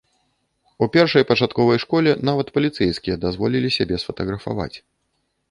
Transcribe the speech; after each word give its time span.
У 0.85 0.85
першай 0.95 1.25
пачатковай 1.31 1.81
школе 1.83 2.15
нават 2.31 2.47
паліцэйскія 2.57 3.19
дазволілі 3.27 3.69
сябе 3.79 4.01
сфатаграфаваць. 4.07 4.73